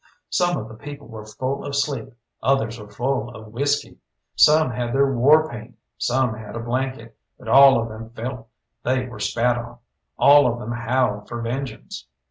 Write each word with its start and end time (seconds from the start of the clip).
Some 0.31 0.57
of 0.57 0.67
the 0.67 0.73
people 0.73 1.07
were 1.07 1.27
full 1.27 1.63
of 1.63 1.75
sleep, 1.75 2.11
others 2.41 2.79
were 2.79 2.89
full 2.89 3.29
of 3.35 3.49
whisky; 3.53 3.99
some 4.35 4.71
had 4.71 4.95
their 4.95 5.13
war 5.13 5.47
paint, 5.47 5.77
some 5.95 6.33
had 6.35 6.55
a 6.55 6.59
blanket; 6.59 7.15
but 7.37 7.47
all 7.47 7.79
of 7.79 7.87
them 7.87 8.09
felt 8.09 8.47
they 8.81 9.07
were 9.07 9.19
spat 9.19 9.59
on, 9.59 9.77
all 10.17 10.51
of 10.51 10.57
them 10.57 10.71
howled 10.71 11.27
for 11.27 11.39
vengeance. 11.39 12.07